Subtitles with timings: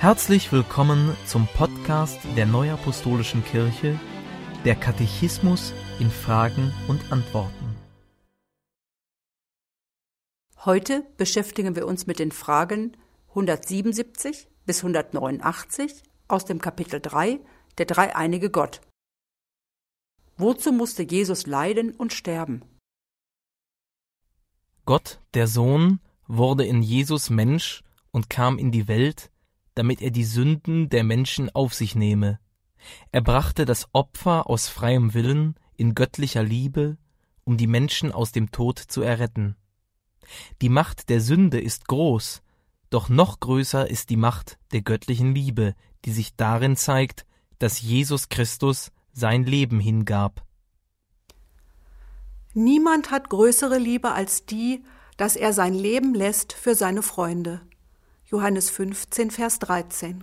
[0.00, 4.00] Herzlich willkommen zum Podcast der Neuapostolischen Kirche,
[4.64, 7.76] der Katechismus in Fragen und Antworten.
[10.64, 12.96] Heute beschäftigen wir uns mit den Fragen
[13.28, 17.38] 177 bis 189 aus dem Kapitel 3
[17.76, 18.80] der dreieinige Gott.
[20.38, 22.62] Wozu musste Jesus leiden und sterben?
[24.86, 29.30] Gott, der Sohn, wurde in Jesus Mensch und kam in die Welt,
[29.80, 32.38] damit er die Sünden der Menschen auf sich nehme.
[33.12, 36.98] Er brachte das Opfer aus freiem Willen in göttlicher Liebe,
[37.44, 39.56] um die Menschen aus dem Tod zu erretten.
[40.60, 42.42] Die Macht der Sünde ist groß,
[42.90, 45.74] doch noch größer ist die Macht der göttlichen Liebe,
[46.04, 47.24] die sich darin zeigt,
[47.58, 50.44] dass Jesus Christus sein Leben hingab.
[52.52, 54.84] Niemand hat größere Liebe als die,
[55.16, 57.62] dass er sein Leben lässt für seine Freunde.
[58.30, 60.22] Johannes 15, Vers 13.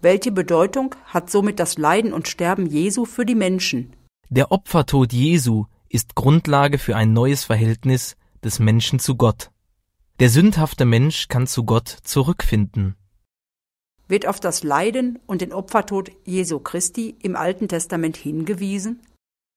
[0.00, 3.94] Welche Bedeutung hat somit das Leiden und Sterben Jesu für die Menschen?
[4.30, 9.50] Der Opfertod Jesu ist Grundlage für ein neues Verhältnis des Menschen zu Gott.
[10.18, 12.96] Der sündhafte Mensch kann zu Gott zurückfinden.
[14.08, 19.02] Wird auf das Leiden und den Opfertod Jesu Christi im Alten Testament hingewiesen?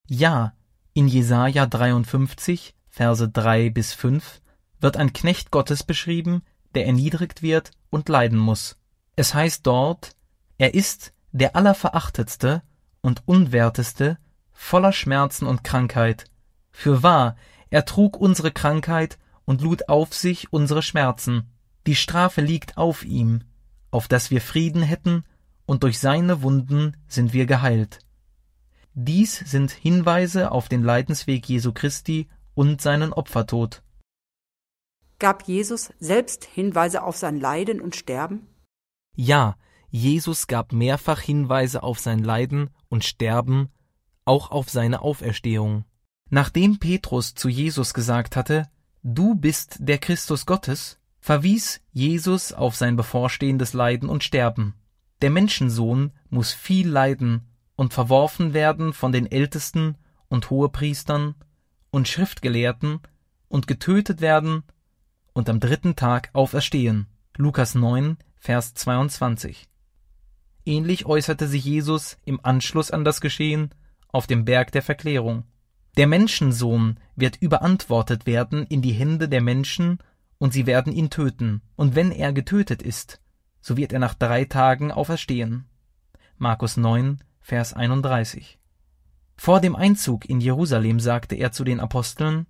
[0.06, 0.52] Ja,
[0.94, 4.42] in Jesaja 53, Verse 3 bis 5
[4.80, 6.44] wird ein Knecht Gottes beschrieben,
[6.76, 8.78] der erniedrigt wird und leiden muss.
[9.16, 10.16] Es heißt dort,
[10.58, 12.64] er ist der allerverachtetste
[13.02, 14.18] und unwerteste,
[14.52, 16.26] voller Schmerzen und Krankheit.
[16.72, 17.36] Für wahr,
[17.70, 21.52] er trug unsere Krankheit und lud auf sich unsere Schmerzen.
[21.88, 23.44] Die Strafe liegt auf ihm,
[23.92, 25.24] auf dass wir Frieden hätten,
[25.66, 28.00] und durch seine Wunden sind wir geheilt.
[28.96, 33.84] Dies sind Hinweise auf den Leidensweg Jesu Christi und seinen Opfertod.
[35.20, 38.48] Gab Jesus selbst Hinweise auf sein Leiden und Sterben?
[39.18, 39.58] Ja,
[39.90, 43.68] Jesus gab mehrfach Hinweise auf sein Leiden und Sterben,
[44.24, 45.84] auch auf seine Auferstehung.
[46.30, 48.70] Nachdem Petrus zu Jesus gesagt hatte,
[49.04, 54.76] Du bist der Christus Gottes, verwies Jesus auf sein bevorstehendes Leiden und Sterben.
[55.22, 59.98] Der Menschensohn muss viel leiden und verworfen werden von den Ältesten
[60.30, 61.36] und Hohepriestern
[61.92, 63.02] und Schriftgelehrten
[63.50, 64.64] und getötet werden
[65.34, 67.08] und am dritten Tag auferstehen.
[67.38, 69.70] Lukas 9, Vers 22.
[70.66, 73.72] Ähnlich äußerte sich Jesus im Anschluss an das Geschehen
[74.10, 75.44] auf dem Berg der Verklärung.
[75.98, 80.00] Der Menschensohn wird überantwortet werden in die Hände der Menschen,
[80.38, 83.20] und sie werden ihn töten, und wenn er getötet ist,
[83.62, 85.66] so wird er nach drei Tagen auferstehen.
[86.38, 88.58] Markus 9, Vers 31.
[89.36, 92.46] Vor dem Einzug in Jerusalem sagte er zu den Aposteln,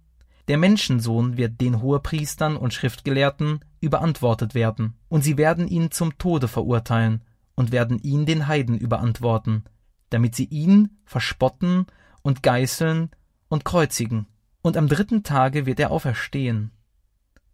[0.50, 6.48] der Menschensohn wird den Hohepriestern und Schriftgelehrten überantwortet werden, und sie werden ihn zum Tode
[6.48, 7.24] verurteilen
[7.54, 9.64] und werden ihn den Heiden überantworten,
[10.10, 11.86] damit sie ihn verspotten
[12.24, 13.12] und geißeln
[13.48, 14.26] und kreuzigen.
[14.64, 16.72] Und am dritten Tage wird er auferstehen.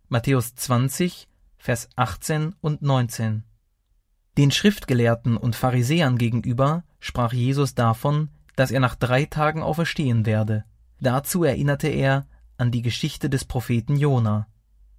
[0.07, 1.27] Matthäus 20,
[1.57, 3.43] Vers 18 und 19.
[4.37, 10.63] Den Schriftgelehrten und Pharisäern gegenüber sprach Jesus davon, dass er nach drei Tagen auferstehen werde.
[11.01, 12.25] Dazu erinnerte er
[12.57, 14.47] an die Geschichte des Propheten Jona.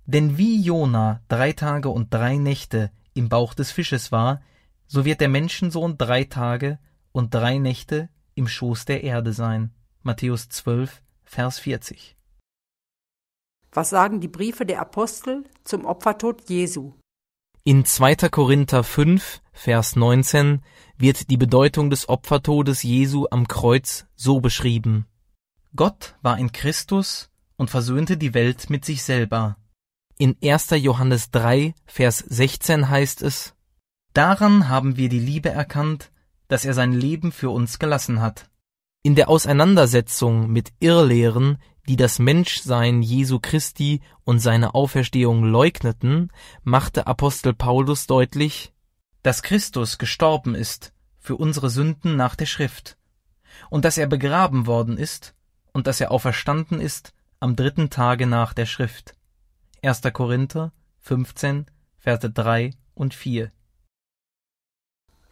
[0.05, 4.41] Denn wie Jona drei Tage und drei Nächte im Bauch des Fisches war,
[4.87, 6.79] so wird der Menschensohn drei Tage
[7.13, 9.73] und drei Nächte im Schoß der Erde sein.
[10.03, 12.17] Matthäus 12, Vers 40.
[13.73, 16.95] Was sagen die Briefe der Apostel zum Opfertod Jesu?
[17.65, 18.29] In 2.
[18.31, 20.63] Korinther 5, Vers 19
[20.97, 25.07] wird die Bedeutung des Opfertodes Jesu am Kreuz so beschrieben.
[25.75, 29.57] Gott war in Christus und versöhnte die Welt mit sich selber.
[30.19, 30.71] In 1.
[30.71, 33.55] Johannes 3, Vers 16 heißt es,
[34.13, 36.11] Daran haben wir die Liebe erkannt,
[36.49, 38.49] dass er sein Leben für uns gelassen hat.
[39.03, 46.33] In der Auseinandersetzung mit Irrlehren, die das Menschsein Jesu Christi und seine Auferstehung leugneten,
[46.65, 48.73] machte Apostel Paulus deutlich,
[49.23, 52.97] dass Christus gestorben ist für unsere Sünden nach der Schrift,
[53.71, 55.35] und dass er begraben worden ist
[55.73, 59.15] und dass er auferstanden ist am dritten Tage nach der Schrift.
[59.83, 60.01] 1.
[60.13, 61.67] Korinther 15,
[61.99, 63.53] Verse 3 und 4.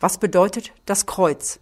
[0.01, 1.61] Was bedeutet das Kreuz?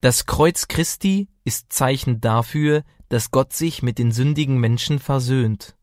[0.00, 5.76] Das Kreuz Christi ist Zeichen dafür, dass Gott sich mit den sündigen Menschen versöhnt.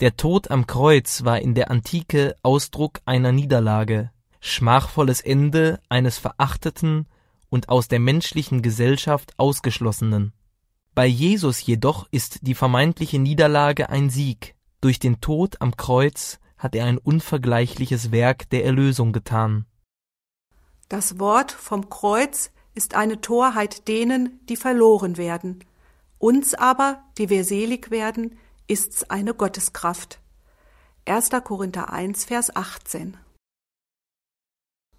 [0.00, 4.10] Der Tod am Kreuz war in der Antike Ausdruck einer Niederlage,
[4.40, 7.06] schmachvolles Ende eines verachteten
[7.48, 10.32] und aus der menschlichen Gesellschaft ausgeschlossenen.
[10.96, 14.56] Bei Jesus jedoch ist die vermeintliche Niederlage ein Sieg.
[14.80, 19.66] Durch den Tod am Kreuz hat er ein unvergleichliches Werk der Erlösung getan.
[20.88, 25.62] Das Wort vom Kreuz ist eine Torheit denen, die verloren werden.
[26.16, 30.18] Uns aber, die wir selig werden, ist's eine Gotteskraft.
[31.04, 31.28] 1.
[31.44, 33.18] Korinther 1, Vers 18.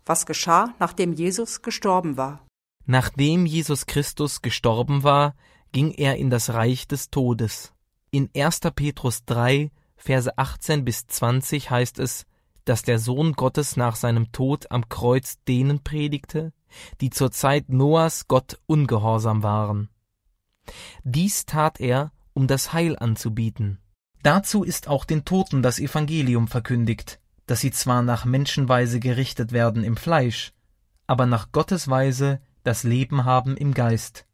[0.06, 2.46] Was geschah, nachdem Jesus gestorben war?
[2.86, 5.34] Nachdem Jesus Christus gestorben war,
[5.72, 7.74] ging er in das Reich des Todes.
[8.12, 8.62] In 1.
[8.76, 12.26] Petrus 3, Verse 18 bis 20 heißt es,
[12.66, 16.54] dass der Sohn Gottes nach seinem Tod am Kreuz denen predigte,
[17.02, 19.90] die zur Zeit Noahs Gott ungehorsam waren.
[21.04, 23.80] Dies tat er, um das Heil anzubieten.
[24.22, 29.84] Dazu ist auch den Toten das Evangelium verkündigt, dass sie zwar nach Menschenweise gerichtet werden
[29.84, 30.54] im Fleisch,
[31.08, 34.27] aber nach Gottes Weise das Leben haben im Geist.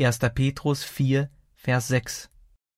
[0.00, 0.20] 1.
[0.32, 2.30] Petrus 4, Vers 6.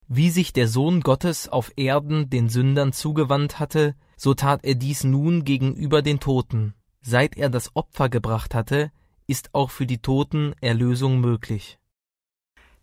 [0.08, 5.04] Wie sich der Sohn Gottes auf Erden den Sündern zugewandt hatte, so tat er dies
[5.04, 6.72] nun gegenüber den Toten.
[7.02, 8.90] Seit er das Opfer gebracht hatte,
[9.26, 11.78] ist auch für die Toten Erlösung möglich.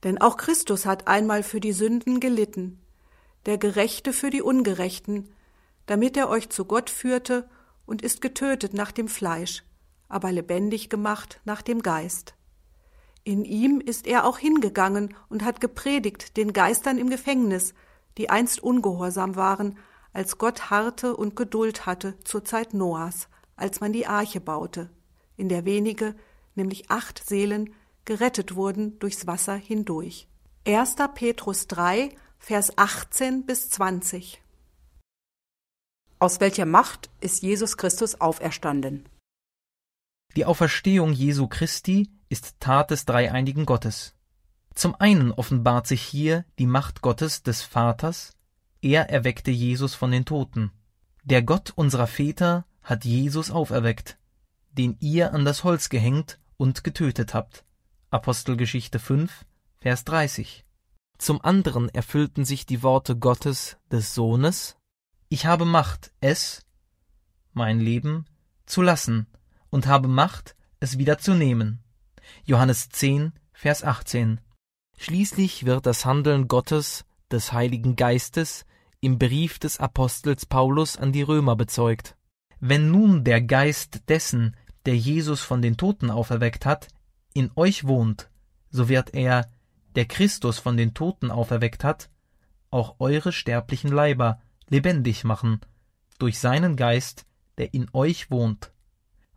[0.03, 2.79] Denn auch Christus hat einmal für die Sünden gelitten,
[3.47, 5.29] der Gerechte für die Ungerechten,
[5.87, 7.49] damit er euch zu Gott führte
[7.87, 9.63] und ist getötet nach dem Fleisch,
[10.07, 12.36] aber lebendig gemacht nach dem Geist.
[13.27, 17.73] In ihm ist er auch hingegangen und hat gepredigt den Geistern im Gefängnis,
[18.17, 19.77] die einst ungehorsam waren,
[20.13, 23.27] als Gott harte und Geduld hatte zur Zeit Noahs,
[23.57, 24.89] als man die Arche baute,
[25.35, 26.15] in der wenige,
[26.55, 27.73] nämlich acht Seelen,
[28.05, 30.29] gerettet wurden durchs Wasser hindurch.
[30.65, 30.95] 1.
[31.13, 34.41] Petrus 3, Vers 18 bis 20.
[36.19, 39.09] Aus welcher Macht ist Jesus Christus auferstanden?
[40.37, 44.15] Die Auferstehung Jesu Christi ist Tat des dreieinigen Gottes.
[44.73, 48.37] Zum einen offenbart sich hier die Macht Gottes des Vaters,
[48.81, 50.71] er erweckte Jesus von den Toten.
[51.23, 54.17] Der Gott unserer Väter hat Jesus auferweckt,
[54.71, 57.65] den ihr an das Holz gehängt und getötet habt.
[58.11, 59.45] Apostelgeschichte 5,
[59.79, 60.63] Vers 30.
[61.17, 64.77] Zum anderen erfüllten sich die Worte Gottes des Sohnes
[65.29, 66.65] Ich habe Macht, es,
[67.53, 68.25] mein Leben,
[68.65, 69.27] zu lassen
[69.69, 71.83] und habe Macht, es wieder zu nehmen.
[72.45, 74.41] Johannes 10, Vers 18.
[74.97, 78.65] Schließlich wird das Handeln Gottes, des Heiligen Geistes,
[78.99, 82.15] im Brief des Apostels Paulus an die Römer bezeugt.
[82.59, 86.87] Wenn nun der Geist dessen, der Jesus von den Toten auferweckt hat,
[87.33, 88.29] in euch wohnt,
[88.69, 89.51] so wird er,
[89.95, 92.09] der Christus von den Toten auferweckt hat,
[92.71, 95.61] auch eure sterblichen Leiber lebendig machen,
[96.19, 97.25] durch seinen Geist,
[97.57, 98.71] der in euch wohnt.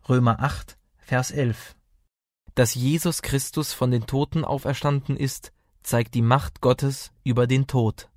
[0.09, 1.75] Römer 8, Vers 11.
[2.55, 5.53] Dass Jesus Christus von den Toten auferstanden ist,
[5.83, 8.09] zeigt die Macht Gottes über den Tod.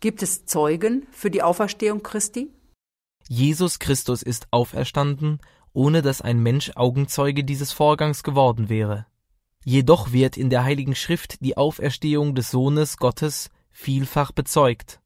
[0.00, 2.52] Gibt es Zeugen für die Auferstehung Christi?
[3.28, 5.40] Jesus Christus ist auferstanden,
[5.72, 9.06] ohne dass ein Mensch Augenzeuge dieses Vorgangs geworden wäre.
[9.64, 15.00] Jedoch wird in der Heiligen Schrift die Auferstehung des Sohnes Gottes vielfach bezeugt.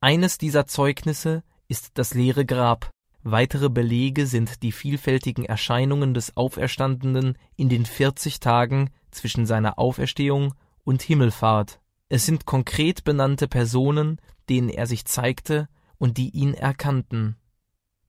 [0.00, 2.90] Eines dieser Zeugnisse ist das leere Grab.
[3.28, 10.54] Weitere Belege sind die vielfältigen Erscheinungen des Auferstandenen in den 40 Tagen zwischen seiner Auferstehung
[10.84, 11.80] und Himmelfahrt.
[12.08, 15.68] Es sind konkret benannte Personen, denen er sich zeigte
[15.98, 17.34] und die ihn erkannten.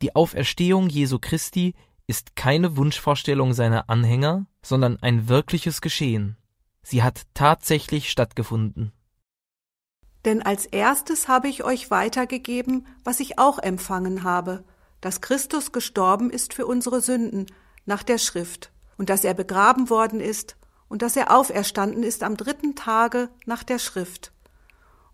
[0.03, 1.73] Die Auferstehung Jesu Christi
[2.05, 6.37] ist keine Wunschvorstellung seiner Anhänger, sondern ein wirkliches Geschehen.
[6.83, 8.91] Sie hat tatsächlich stattgefunden.
[10.25, 14.63] Denn als erstes habe ich euch weitergegeben, was ich auch empfangen habe,
[15.01, 17.47] dass Christus gestorben ist für unsere Sünden
[17.85, 20.57] nach der Schrift, und dass er begraben worden ist,
[20.89, 24.31] und dass er auferstanden ist am dritten Tage nach der Schrift,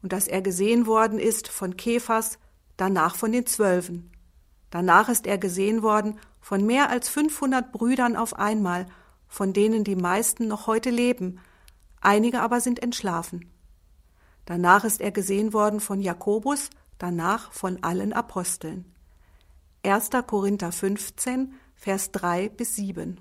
[0.01, 2.37] und dass er gesehen worden ist von Kephas,
[2.77, 4.11] danach von den Zwölfen.
[4.69, 8.87] Danach ist er gesehen worden von mehr als 500 Brüdern auf einmal,
[9.27, 11.39] von denen die meisten noch heute leben,
[12.01, 13.51] einige aber sind entschlafen.
[14.45, 18.92] Danach ist er gesehen worden von Jakobus, danach von allen Aposteln.
[19.85, 20.11] 1.
[20.25, 23.19] Korinther 15, Vers 3 bis 7.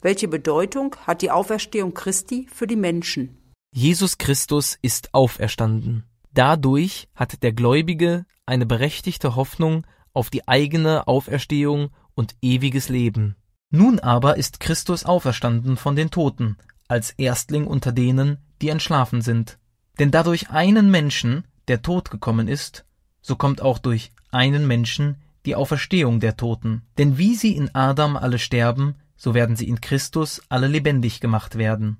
[0.00, 3.36] Welche Bedeutung hat die Auferstehung Christi für die Menschen?
[3.74, 6.04] Jesus Christus ist auferstanden.
[6.32, 13.36] Dadurch hat der Gläubige eine berechtigte Hoffnung auf die eigene Auferstehung und ewiges Leben.
[13.70, 16.56] Nun aber ist Christus auferstanden von den Toten,
[16.88, 19.58] als Erstling unter denen, die entschlafen sind.
[19.98, 22.86] Denn da durch einen Menschen der Tod gekommen ist,
[23.22, 26.82] so kommt auch durch einen Menschen die Auferstehung der Toten.
[26.98, 31.56] Denn wie sie in Adam alle sterben, so werden sie in Christus alle lebendig gemacht
[31.56, 31.96] werden.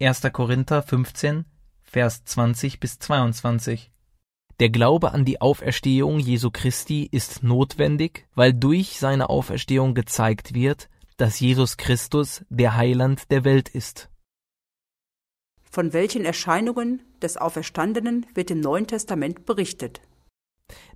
[0.00, 0.22] 1.
[0.32, 1.44] Korinther 15,
[1.82, 3.90] Vers 20 bis 22.
[4.60, 10.88] Der Glaube an die Auferstehung Jesu Christi ist notwendig, weil durch seine Auferstehung gezeigt wird,
[11.16, 14.08] dass Jesus Christus der Heiland der Welt ist.
[15.70, 20.00] Von welchen Erscheinungen des Auferstandenen wird im Neuen Testament berichtet?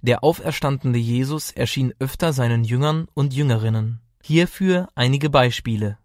[0.03, 4.01] Der auferstandene Jesus erschien öfter seinen Jüngern und Jüngerinnen.
[4.23, 5.99] Hierfür einige Beispiele.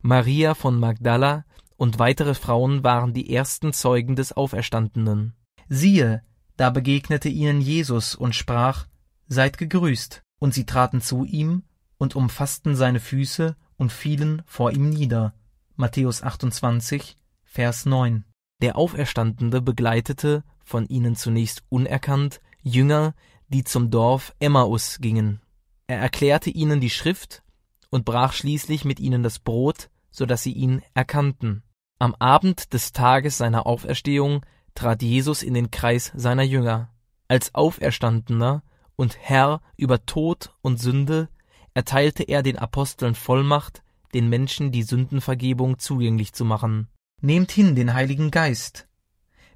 [0.00, 1.44] Maria von Magdala
[1.76, 5.34] und weitere Frauen waren die ersten Zeugen des Auferstandenen.
[5.68, 6.22] Siehe,
[6.56, 8.86] da begegnete ihnen Jesus und sprach,
[9.28, 11.62] Seid gegrüßt, und sie traten zu ihm
[11.98, 15.34] und umfassten seine Füße und fielen vor ihm nieder.
[15.76, 18.24] Matthäus 28, Vers 9.
[18.60, 23.14] Der Auferstandene begleitete, von ihnen zunächst unerkannt, Jünger,
[23.48, 25.40] die zum Dorf Emmaus gingen.
[25.86, 27.42] Er erklärte ihnen die Schrift
[27.90, 31.62] und brach schließlich mit ihnen das Brot, so dass sie ihn erkannten.
[31.98, 36.90] Am Abend des Tages seiner Auferstehung trat Jesus in den Kreis seiner Jünger.
[37.26, 38.62] Als Auferstandener
[38.96, 41.28] und Herr über Tod und Sünde
[41.74, 43.82] erteilte er den Aposteln Vollmacht,
[44.14, 46.88] den Menschen die Sündenvergebung zugänglich zu machen.
[47.20, 48.88] Nehmt hin den Heiligen Geist.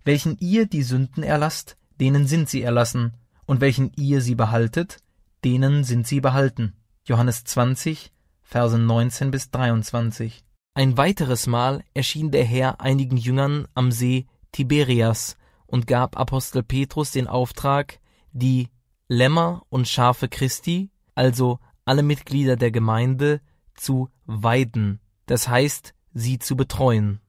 [0.05, 3.15] Welchen ihr die Sünden erlasst, denen sind sie erlassen,
[3.47, 4.99] und welchen ihr sie behaltet,
[5.45, 6.75] denen sind sie behalten.
[7.05, 10.45] Johannes 20, Verse 19 bis 23.
[10.75, 17.11] Ein weiteres Mal erschien der Herr einigen Jüngern am See Tiberias und gab Apostel Petrus
[17.11, 17.99] den Auftrag,
[18.33, 18.69] die
[19.09, 23.41] Lämmer und Schafe Christi, also alle Mitglieder der Gemeinde,
[23.75, 27.21] zu weiden, das heißt, sie zu betreuen.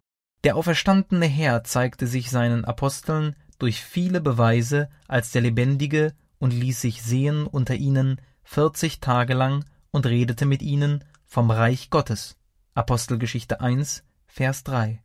[0.43, 6.81] Der auferstandene Herr zeigte sich seinen Aposteln durch viele Beweise als der Lebendige und ließ
[6.81, 12.37] sich sehen unter ihnen vierzig Tage lang und redete mit ihnen vom Reich Gottes.
[12.73, 15.01] Apostelgeschichte 1, Vers 3.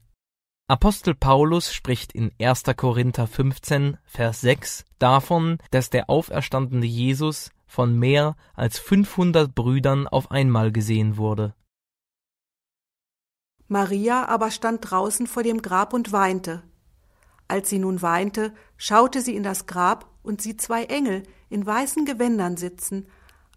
[0.70, 2.64] Apostel Paulus spricht in 1.
[2.76, 10.30] Korinther 15, Vers 6 davon, dass der auferstandene Jesus von mehr als 500 Brüdern auf
[10.30, 11.54] einmal gesehen wurde.
[13.66, 16.62] Maria aber stand draußen vor dem Grab und weinte.
[17.48, 22.04] Als sie nun weinte, schaute sie in das Grab und sieht zwei Engel in weißen
[22.04, 23.06] Gewändern sitzen,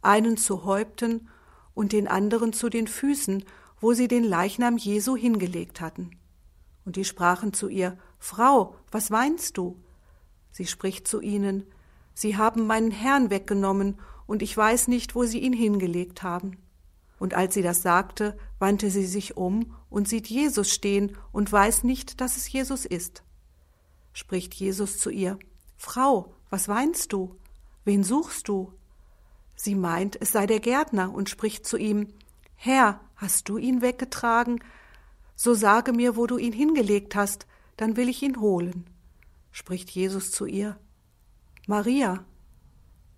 [0.01, 1.29] einen zu Häupten
[1.74, 3.43] und den anderen zu den Füßen,
[3.79, 6.12] wo sie den Leichnam Jesu hingelegt hatten.
[6.86, 9.77] Und die sprachen zu ihr, Frau, was weinst du?
[10.51, 11.65] Sie spricht zu ihnen,
[12.13, 16.57] Sie haben meinen Herrn weggenommen, und ich weiß nicht, wo sie ihn hingelegt haben.
[17.19, 21.83] Und als sie das sagte, wandte sie sich um und sieht Jesus stehen und weiß
[21.83, 23.24] nicht, dass es Jesus ist.
[24.13, 25.39] Spricht Jesus zu ihr,
[25.77, 27.36] Frau, was weinst du?
[27.86, 28.74] Wen suchst du?
[29.56, 32.08] Sie meint, es sei der Gärtner und spricht zu ihm,
[32.56, 34.63] Herr, hast du ihn weggetragen?
[35.36, 38.86] So sage mir, wo du ihn hingelegt hast, dann will ich ihn holen.
[39.51, 40.77] Spricht Jesus zu ihr.
[41.68, 42.25] Maria.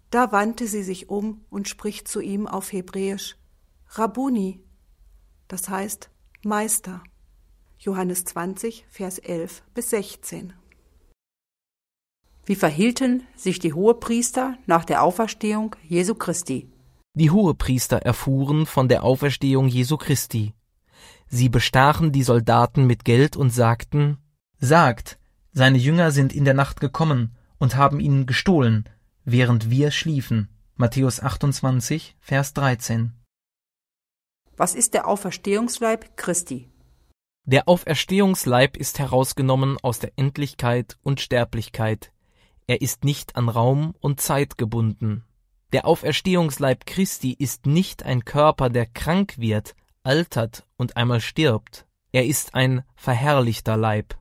[0.09, 3.35] Da wandte sie sich um und spricht zu ihm auf Hebräisch
[3.89, 4.63] Rabuni,
[5.47, 6.09] das heißt
[6.43, 7.03] Meister.
[7.77, 10.53] Johannes 20, Vers 11 bis 16.
[12.45, 16.67] Wie verhielten sich die Hohepriester nach der Auferstehung Jesu Christi?
[17.13, 20.53] Die Hohepriester erfuhren von der Auferstehung Jesu Christi.
[21.27, 24.17] Sie bestachen die Soldaten mit Geld und sagten,
[24.59, 25.19] Sagt,
[25.53, 28.89] seine Jünger sind in der Nacht gekommen und haben ihn gestohlen,
[29.23, 30.49] während wir schliefen.
[30.75, 33.13] Matthäus 28, Vers 13.
[34.57, 36.69] Was ist der Auferstehungsleib Christi?
[37.45, 42.11] Der Auferstehungsleib ist herausgenommen aus der Endlichkeit und Sterblichkeit.
[42.67, 45.25] Er ist nicht an Raum und Zeit gebunden.
[45.73, 51.87] Der Auferstehungsleib Christi ist nicht ein Körper, der krank wird, altert und einmal stirbt.
[52.11, 54.17] Er ist ein verherrlichter Leib.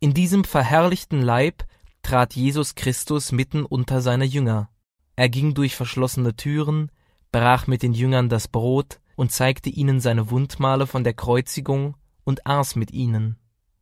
[0.00, 1.64] In diesem verherrlichten Leib
[2.02, 4.70] trat Jesus Christus mitten unter seine Jünger.
[5.16, 6.92] Er ging durch verschlossene Türen,
[7.32, 12.46] brach mit den Jüngern das Brot und zeigte ihnen seine Wundmale von der Kreuzigung und
[12.46, 13.36] aß mit ihnen.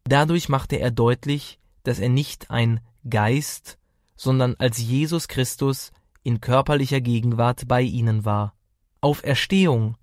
[0.05, 3.79] Dadurch machte er deutlich, dass er nicht ein Geist,
[4.17, 8.55] sondern als Jesus Christus in körperlicher Gegenwart bei ihnen war.
[9.01, 9.97] Auferstehung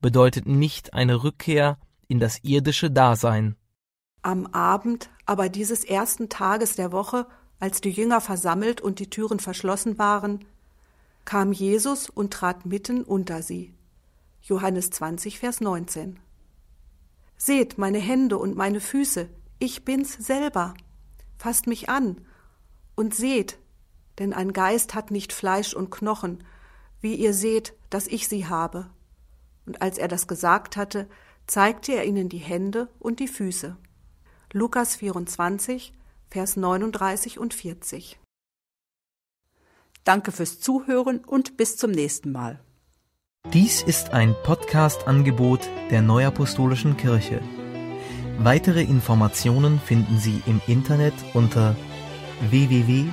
[0.00, 1.78] bedeutet nicht eine Rückkehr
[2.08, 3.56] in das irdische Dasein.
[4.20, 7.26] Am Abend aber dieses ersten Tages der Woche,
[7.58, 10.44] als die Jünger versammelt und die Türen verschlossen waren,
[11.24, 13.72] kam Jesus und trat mitten unter sie.
[14.42, 16.18] Johannes 20, Vers 19.
[17.36, 19.28] Seht meine Hände und meine Füße,
[19.58, 20.74] ich bin's selber.
[21.38, 22.20] Fasst mich an
[22.94, 23.58] und seht,
[24.18, 26.44] denn ein Geist hat nicht Fleisch und Knochen,
[27.00, 28.90] wie ihr seht, dass ich sie habe.
[29.66, 31.08] Und als er das gesagt hatte,
[31.46, 33.76] zeigte er ihnen die Hände und die Füße.
[34.52, 35.92] Lukas 24,
[36.28, 38.18] Vers 39 und 40.
[40.04, 42.60] Danke fürs Zuhören und bis zum nächsten Mal.
[43.52, 47.40] Dies ist ein Podcast-Angebot der Neuapostolischen Kirche.
[48.38, 51.76] Weitere Informationen finden Sie im Internet unter
[52.50, 53.12] www.nak.org.